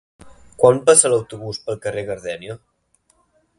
Quan 0.63 0.79
passa 0.87 1.11
l'autobús 1.13 1.61
pel 1.67 1.79
carrer 1.85 2.07
Gardènia? 2.09 2.59